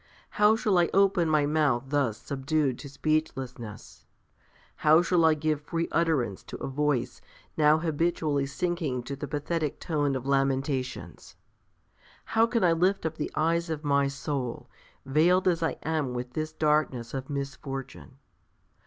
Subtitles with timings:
[0.31, 4.03] How shall I open my mouth thus subdued to speechlessness?
[4.77, 7.21] How shall I give free utterance to a voice
[7.55, 11.35] now habitually sinking to the pathetic tone of lamentations?
[12.25, 14.71] How can I lift up the eyes of my soul,
[15.05, 18.17] veiled as I am with this darkness of misfortune?